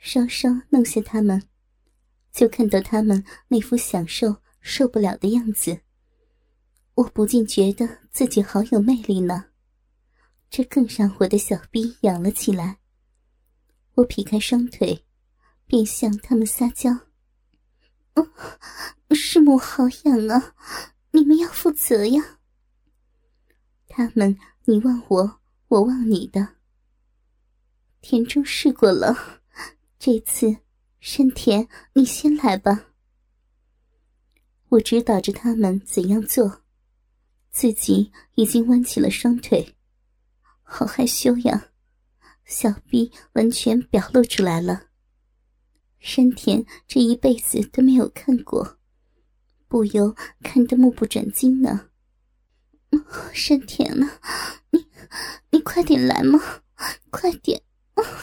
[0.00, 1.42] 稍稍弄下他们，
[2.32, 5.82] 就看到他们那副享受受不了的样子。
[6.94, 9.46] 我不禁觉得自己好有魅力呢，
[10.50, 12.78] 这更让我的小臂痒了起来。
[13.94, 15.04] 我劈开双腿，
[15.66, 16.90] 便向他们撒娇
[19.12, 20.54] ：“师母好痒啊，
[21.10, 22.38] 你们要负责呀。”
[23.86, 26.56] 他们你望我，我望你的。
[28.00, 29.39] 田中试过了，
[30.00, 30.56] 这次
[30.98, 32.86] 山田你先来吧。
[34.70, 36.62] 我指导着他们怎样做，
[37.50, 39.76] 自己已经弯起了双腿，
[40.62, 41.72] 好害羞呀，
[42.46, 44.86] 小臂完全表露出来了。
[45.98, 48.78] 山田这一辈子都没有看过，
[49.68, 51.90] 不由看得目不转睛呢。
[53.34, 54.08] 山田呢？
[54.70, 54.86] 你
[55.50, 56.40] 你快点来嘛，
[57.10, 57.62] 快点！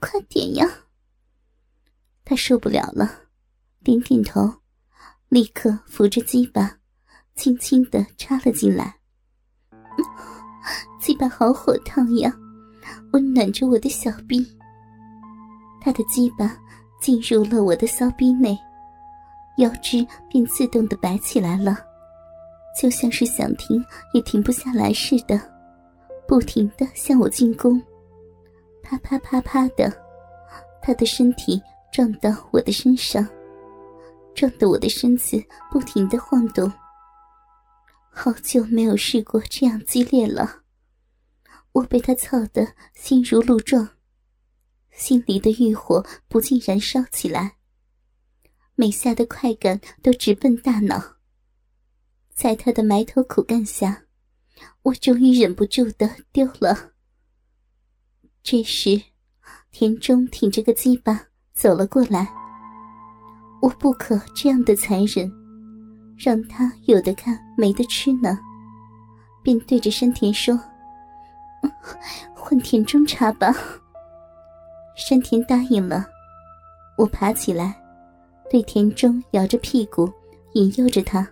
[0.00, 0.86] 快点呀！
[2.30, 3.10] 他受不了了，
[3.82, 4.48] 点点头，
[5.30, 6.76] 立刻扶着鸡巴，
[7.34, 8.94] 轻轻的插了进来。
[11.02, 12.32] 鸡巴好火烫呀，
[13.12, 14.46] 温暖着我的小臂。
[15.80, 16.56] 他的鸡巴
[17.00, 18.56] 进入了我的骚逼内，
[19.58, 21.76] 腰肢便自动的摆起来了，
[22.80, 23.84] 就像是想停
[24.14, 25.40] 也停不下来似的，
[26.28, 27.82] 不停的向我进攻。
[28.84, 29.92] 啪啪啪啪的，
[30.80, 31.60] 他的身体
[31.92, 33.26] 撞到我的身上，
[34.34, 36.72] 撞得我的身子不停的晃动。
[38.10, 40.62] 好久没有试过这样激烈了，
[41.72, 43.88] 我被他操得心如鹿撞，
[44.92, 47.56] 心里的欲火不禁燃烧起来，
[48.74, 51.16] 每下的快感都直奔大脑。
[52.32, 54.04] 在他的埋头苦干下，
[54.82, 56.92] 我终于忍不住的丢了。
[58.42, 59.02] 这时，
[59.72, 61.29] 田中挺着个鸡巴
[61.60, 62.26] 走了过来。
[63.60, 65.30] 我不可这样的残忍，
[66.16, 68.38] 让他有的看没得吃呢，
[69.42, 70.58] 便对着山田说
[72.34, 73.54] ：“换田中插吧。”
[74.96, 76.06] 山田答应了。
[76.96, 77.78] 我爬起来，
[78.50, 80.10] 对田中摇着屁股，
[80.54, 81.28] 引诱着他。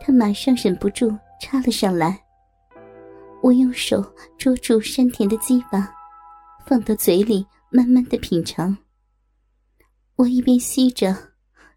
[0.00, 2.20] 他马上忍不住插了上来。
[3.40, 4.04] 我用手
[4.36, 5.88] 捉住山田的鸡巴，
[6.66, 8.76] 放到嘴里慢慢的品尝。
[10.16, 11.32] 我一边吸着，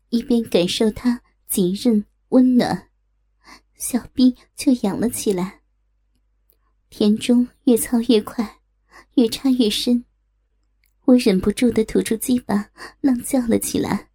[0.10, 2.90] 一边感受它紧韧温暖，
[3.76, 5.62] 小臂就痒了起来。
[6.90, 8.60] 田中越操越快，
[9.16, 10.04] 越插越深，
[11.06, 12.70] 我忍不住的吐出鸡巴，
[13.02, 14.10] 浪叫了起来。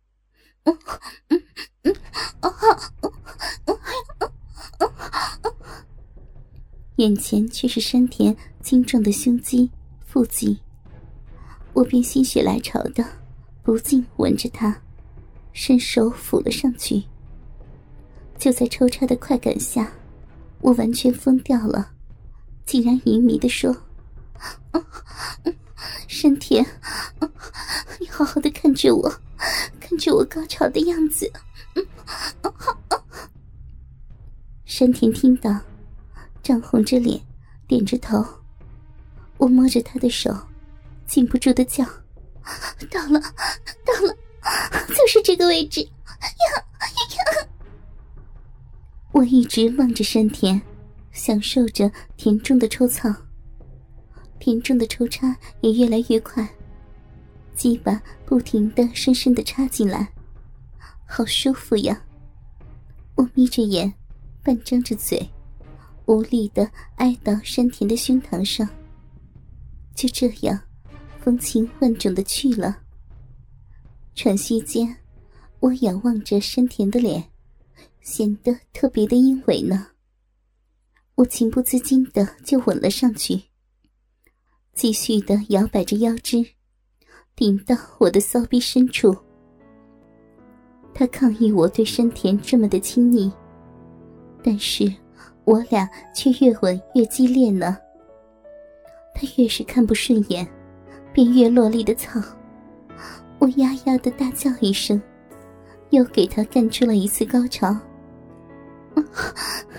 [6.96, 9.70] 眼前却是山田精壮的胸肌、
[10.04, 10.58] 腹肌，
[11.78, 13.04] 我便心血来潮的
[13.62, 14.82] 不禁吻着他，
[15.52, 17.04] 伸手抚了上去。
[18.36, 19.92] 就在抽插的快感下，
[20.60, 21.92] 我完全疯掉了，
[22.66, 23.76] 竟然淫迷的说
[26.08, 26.66] ：“山田，
[28.00, 29.14] 你好好的看着我，
[29.78, 31.30] 看着我高潮的样子。”
[34.66, 35.56] 山田听到。
[36.42, 37.20] 涨红着脸，
[37.68, 38.24] 点着头。
[39.36, 40.34] 我摸着他的手，
[41.08, 41.84] 禁不住的叫
[42.92, 43.18] ：“到了，
[43.84, 44.16] 到了，
[44.88, 46.62] 就是这个位置！”呀
[47.40, 47.48] 呀！
[49.12, 50.60] 我一直望着山田，
[51.10, 53.12] 享受着田中的抽草。
[54.38, 56.46] 田中的抽插也越来越快，
[57.54, 60.12] 鸡巴不停的深深的插进来，
[61.06, 62.00] 好舒服呀！
[63.16, 63.92] 我眯着眼，
[64.44, 65.28] 半张着嘴。
[66.04, 68.66] 无力的挨到山田的胸膛上，
[69.94, 70.58] 就这样
[71.28, 72.78] 风情万种的去了。
[74.14, 74.96] 喘息间，
[75.60, 77.22] 我仰望着山田的脸，
[78.00, 79.88] 显得特别的阴伟呢。
[81.16, 83.42] 我情不自禁的就吻了上去，
[84.72, 86.42] 继续的摇摆着腰肢，
[87.36, 89.14] 顶到我的骚逼深处。
[90.94, 93.30] 他抗议我对山田这么的亲昵，
[94.42, 94.90] 但是。
[95.44, 97.76] 我俩却越吻越激烈呢。
[99.14, 100.46] 他越是看不顺眼，
[101.18, 102.22] 便越落力的操。
[103.40, 105.02] 我呀呀的大叫一声，
[105.90, 107.76] 又给他干出了一次高潮。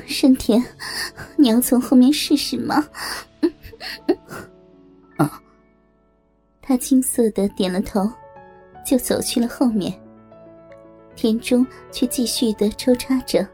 [0.06, 0.62] 山田，
[1.38, 2.86] 你要从后面试试吗？
[5.16, 5.42] 啊。
[6.62, 8.12] 他青涩的点了头，
[8.86, 9.98] 就走去了后面。
[11.16, 13.48] 田中却继续的抽插着。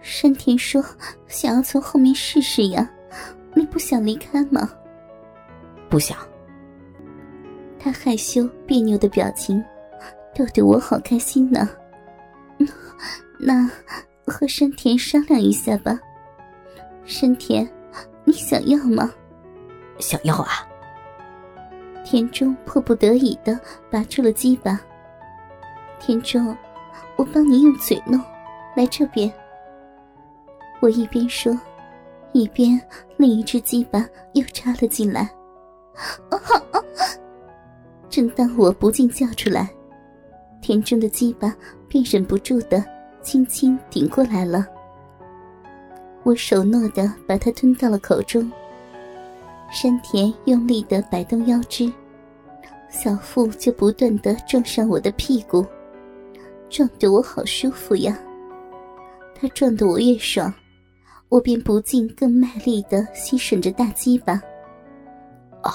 [0.00, 0.82] 山田说
[1.28, 2.90] ：“想要从后面试试呀，
[3.52, 4.66] 你不想离开吗？”
[5.90, 6.16] 不想。
[7.78, 9.62] 他害羞别扭的表情，
[10.34, 11.68] 逗得我好开心呢。
[13.38, 13.68] 那
[14.26, 15.98] 和山田商量一下吧。
[17.04, 17.68] 山田，
[18.24, 19.12] 你想要吗？
[19.98, 20.66] 想要啊。
[22.04, 23.58] 田中迫不得已的
[23.90, 24.80] 拔出了鸡巴。
[25.98, 26.56] 田中，
[27.16, 28.20] 我帮你用嘴弄，
[28.76, 29.32] 来这边。
[30.80, 31.58] 我一边说，
[32.32, 32.80] 一边
[33.16, 35.30] 另一只鸡巴又插了进来。
[38.08, 39.68] 正当我不禁叫出来，
[40.60, 41.54] 田中的鸡巴
[41.88, 42.84] 便忍不住的
[43.22, 44.66] 轻轻顶过来了。
[46.22, 48.50] 我手糯的把它吞到了口中。
[49.72, 51.90] 山田用力的摆动腰肢，
[52.88, 55.64] 小腹就不断的撞上我的屁股，
[56.68, 58.18] 撞得我好舒服呀。
[59.34, 60.52] 他撞得我越爽，
[61.28, 64.42] 我便不禁更卖力的吸吮着大鸡巴。
[65.62, 65.72] 啊！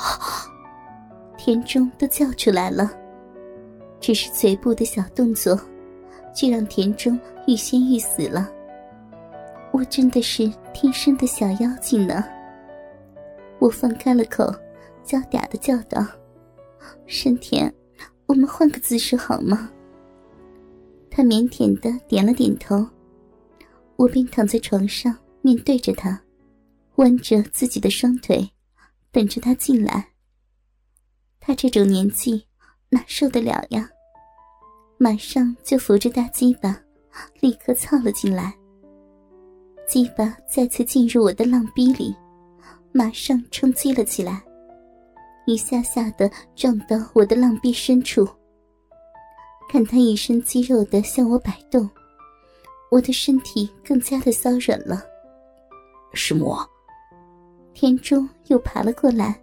[1.37, 2.91] 田中都叫出来了，
[3.99, 5.59] 只是嘴部的小动作，
[6.33, 8.51] 就让田中欲仙欲死了。
[9.71, 12.23] 我真的是天生的小妖精呢。
[13.59, 14.45] 我放开了口，
[15.03, 16.05] 娇嗲的叫道
[17.05, 17.71] ：“山田，
[18.25, 19.69] 我们换个姿势好吗？”
[21.11, 22.85] 他腼腆的点了点头。
[23.97, 26.19] 我便躺在床上，面对着他，
[26.95, 28.49] 弯着自己的双腿，
[29.15, 30.09] 等着他进来。
[31.39, 32.45] 他这种年纪
[32.89, 33.89] 哪受得了呀？
[34.97, 36.77] 马上就扶着大鸡巴，
[37.39, 38.53] 立刻操了进来。
[39.87, 42.13] 鸡巴再次进入我的浪逼里。
[42.91, 44.43] 马上冲击了起来，
[45.45, 48.27] 一下下的撞到我的浪壁深处。
[49.69, 51.89] 看他一身肌肉的向我摆动，
[52.91, 55.01] 我的身体更加的骚软了。
[56.13, 56.57] 师母，
[57.75, 59.39] 田中又爬了过来，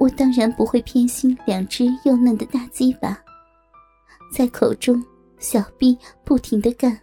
[0.00, 3.22] 我当然不会偏心两只幼嫩的大鸡巴，
[4.32, 5.04] 在口中
[5.38, 6.98] 小臂不停的干，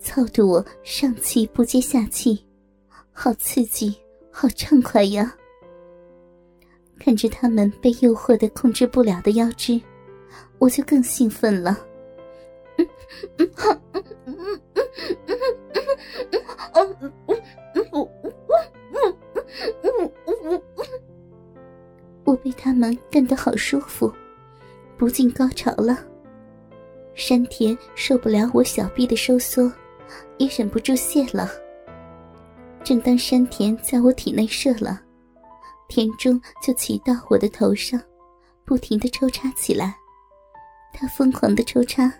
[0.00, 2.44] 操得我上气不接下气，
[3.12, 3.96] 好刺激。
[4.30, 5.34] 好畅快呀！
[7.00, 9.80] 看着他们被诱惑的控制不了的腰肢，
[10.60, 11.76] 我就更兴奋了。
[16.74, 17.27] 嗯嗯
[22.28, 24.12] 我被他们干得好舒服，
[24.98, 25.98] 不进高潮了。
[27.14, 29.72] 山田受不了我小臂的收缩，
[30.36, 31.48] 也忍不住泄了。
[32.84, 35.00] 正当山田在我体内射了，
[35.88, 37.98] 田中就骑到我的头上，
[38.66, 39.96] 不停的抽插起来。
[40.92, 42.12] 他疯狂的抽插，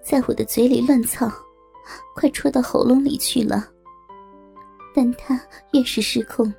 [0.00, 1.28] 在我的嘴里乱操，
[2.14, 3.68] 快戳到喉咙里去了。
[4.94, 5.40] 但他
[5.72, 6.54] 越是失控，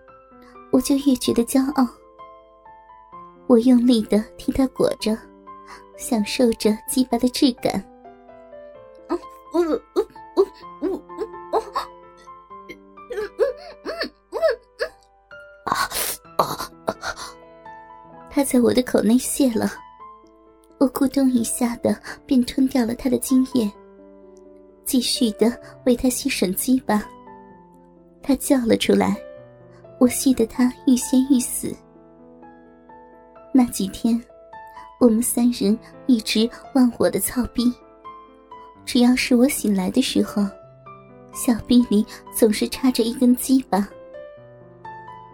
[0.73, 1.87] 我就越觉得骄傲。
[3.51, 5.11] 我用力的替他裹着，
[5.97, 7.85] 享受着鸡巴的质感。
[18.29, 19.69] 他在我的口内泄了，
[20.77, 21.93] 我咕咚一下的
[22.25, 23.69] 便吞掉了他的精液，
[24.85, 25.51] 继续的
[25.85, 27.03] 为他吸吮鸡巴。
[28.23, 29.13] 他叫了出来，
[29.99, 31.75] 我吸得他欲仙欲死。
[33.51, 34.21] 那几天，
[34.99, 35.77] 我们三人
[36.07, 37.71] 一直忘我的操逼，
[38.85, 40.45] 只要是我醒来的时候，
[41.33, 43.87] 小臂里总是插着一根鸡巴。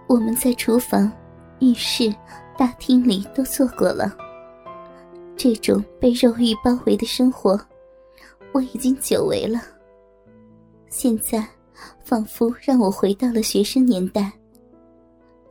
[0.07, 1.11] 我们在厨房、
[1.59, 2.13] 浴室。
[2.59, 4.17] 大厅里都做过了，
[5.35, 7.55] 这种被肉欲包围的生活，
[8.51, 9.61] 我已经久违了。
[10.89, 11.47] 现在，
[12.03, 14.31] 仿佛让我回到了学生年代。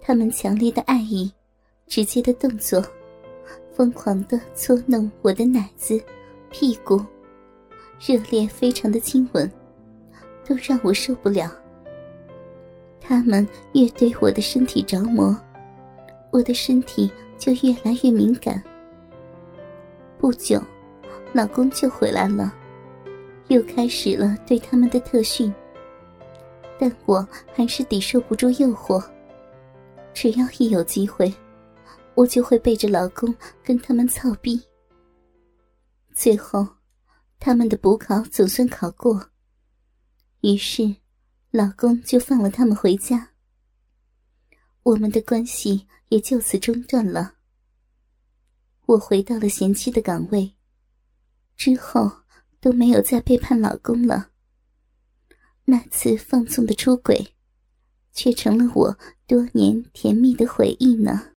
[0.00, 1.32] 他们强烈的爱意，
[1.86, 2.84] 直接的动作，
[3.72, 6.00] 疯狂的搓弄我的奶子、
[6.50, 7.00] 屁股，
[8.00, 9.50] 热烈非常的亲吻，
[10.44, 11.50] 都让我受不了。
[13.00, 15.36] 他们越对我的身体着魔。
[16.32, 18.62] 我的身体就越来越敏感。
[20.18, 20.60] 不久，
[21.32, 22.52] 老公就回来了，
[23.48, 25.54] 又开始了对他们的特训。
[26.78, 29.02] 但我还是抵受不住诱惑，
[30.12, 31.32] 只要一有机会，
[32.16, 33.32] 我就会背着老公
[33.62, 34.60] 跟他们操逼。
[36.14, 36.66] 最后，
[37.38, 39.30] 他们的补考总算考过，
[40.40, 40.96] 于是，
[41.50, 43.32] 老公就放了他们回家。
[44.82, 47.34] 我们的关系也就此中断了。
[48.86, 50.54] 我回到了贤妻的岗位，
[51.56, 52.10] 之后
[52.60, 54.30] 都没有再背叛老公了。
[55.66, 57.34] 那次放纵的出轨，
[58.12, 61.24] 却成了我多年甜蜜的回忆呢。